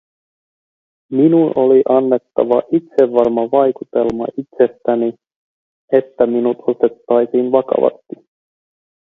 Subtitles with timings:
[1.17, 5.13] Minun oli annettava itsevarma vaikutelma itsestäni,
[5.91, 8.15] että minut otettaisiin vakavasti.